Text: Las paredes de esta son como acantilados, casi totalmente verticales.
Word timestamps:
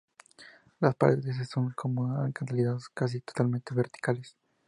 Las 0.79 0.95
paredes 0.95 1.25
de 1.25 1.31
esta 1.33 1.45
son 1.45 1.73
como 1.77 2.11
acantilados, 2.23 2.89
casi 2.89 3.21
totalmente 3.21 3.75
verticales. 3.75 4.35